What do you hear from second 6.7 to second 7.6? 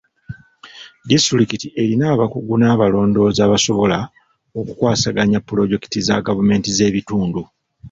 z'ebitundu.